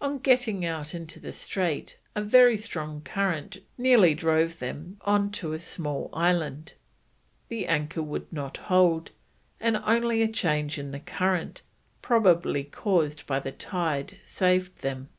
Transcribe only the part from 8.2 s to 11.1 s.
not hold, and only a change in the